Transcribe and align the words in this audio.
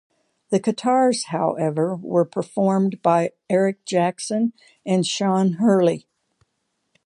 The 0.49 0.57
guitars, 0.57 1.25
however, 1.25 1.95
were 1.95 2.25
performed 2.25 3.03
by 3.03 3.33
Eric 3.51 3.85
Jackson 3.85 4.51
and 4.83 5.05
Sean 5.05 5.57
Hurley. 5.59 6.07